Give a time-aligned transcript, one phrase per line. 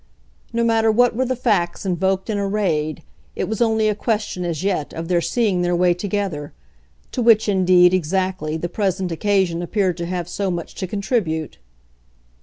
[0.51, 3.03] No matter what were the facts invoked and arrayed,
[3.35, 6.53] it was only a question, as yet, of their seeing their way together:
[7.11, 11.59] to which indeed, exactly, the present occasion appeared to have so much to contribute.